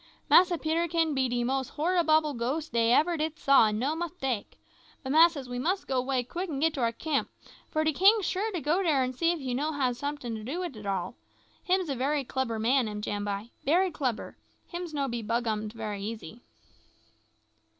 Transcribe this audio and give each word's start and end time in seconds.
Massa 0.31 0.57
Peterkin 0.57 1.13
be 1.13 1.29
de 1.29 1.43
most 1.43 1.73
horriboble 1.75 2.35
ghost 2.35 2.73
dey 2.73 2.91
ever 2.91 3.17
did 3.17 3.37
saw, 3.37 3.67
an' 3.67 3.77
no 3.77 3.95
mistake. 3.95 4.57
But, 5.03 5.11
massas, 5.11 5.47
we 5.47 5.59
mus' 5.59 5.85
go 5.85 6.01
'way 6.01 6.23
quick 6.23 6.49
an' 6.49 6.59
git 6.59 6.73
to 6.73 6.81
our 6.81 6.91
camp, 6.91 7.29
for 7.69 7.83
de 7.83 7.93
king 7.93 8.19
sure 8.23 8.51
to 8.51 8.61
go 8.61 8.81
dere 8.81 9.03
an' 9.03 9.13
see 9.13 9.31
if 9.31 9.39
you 9.39 9.53
no 9.53 9.73
hab 9.73 9.93
someting 9.93 10.33
to 10.33 10.43
do 10.43 10.59
wid 10.61 10.75
it 10.75 10.87
all. 10.87 11.17
Him's 11.63 11.87
a 11.87 11.95
bery 11.95 12.23
clebber 12.23 12.57
king, 12.59 12.87
am 12.87 13.03
Jambai 13.03 13.51
bery 13.63 13.91
clebber; 13.91 14.37
him's 14.69 14.91
no 14.91 15.07
be 15.07 15.21
bughummed 15.21 15.75
bery 15.75 16.01
easy." 16.01 16.41